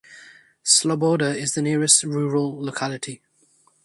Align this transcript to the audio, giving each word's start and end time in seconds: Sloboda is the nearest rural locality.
Sloboda 0.65 1.31
is 1.35 1.53
the 1.53 1.61
nearest 1.61 2.01
rural 2.01 2.59
locality. 2.59 3.21